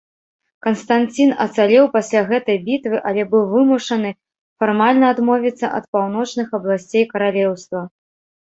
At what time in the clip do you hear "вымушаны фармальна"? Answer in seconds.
3.51-5.05